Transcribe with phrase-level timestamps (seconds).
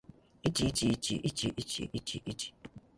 [0.53, 2.43] ｌｌｌｌｌｌｌ